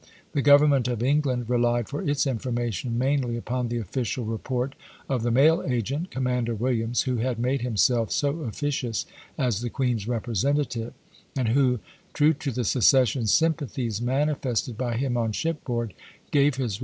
The 0.31 0.41
Government 0.41 0.87
of 0.87 1.03
England 1.03 1.47
relied 1.47 1.87
for 1.87 2.01
its 2.01 2.25
information 2.25 2.97
mainly 2.97 3.37
upon 3.37 3.67
the 3.67 3.77
official 3.77 4.25
report 4.25 4.73
of 5.07 5.21
the 5.21 5.29
mail 5.29 5.61
agent, 5.61 6.09
Commander 6.09 6.55
Williams, 6.55 7.03
who 7.03 7.17
had 7.17 7.37
made 7.37 7.61
himself 7.61 8.09
so 8.11 8.39
officious 8.39 9.05
as 9.37 9.61
the" 9.61 9.69
Queen's 9.79 10.07
representative," 10.07 10.95
and 11.37 11.49
who, 11.49 11.81
true 12.15 12.33
to 12.33 12.49
the 12.49 12.63
secession 12.65 13.27
sympathies 13.27 14.01
manifested 14.01 14.75
by 14.75 14.97
him 14.97 15.17
on 15.17 15.33
shipboard, 15.33 15.93
gave 15.93 15.93
his 15.93 16.01
report 16.01 16.15
a 16.15 16.29
strong 16.31 16.31
coloring 16.31 16.47
of 16.47 16.57
the 16.57 16.57
same 16.57 16.63
character. 16.71 16.79